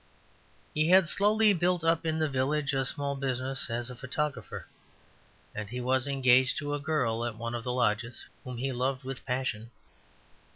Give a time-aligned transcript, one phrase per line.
[0.73, 4.65] He had slowly built up in the village a small business as a photographer,
[5.53, 9.03] and he was engaged to a girl at one of the lodges, whom he loved
[9.03, 9.69] with passion.